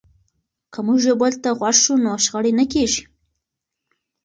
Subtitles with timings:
[0.73, 3.03] که موږ یو بل ته غوږ شو نو شخړې نه کېږي.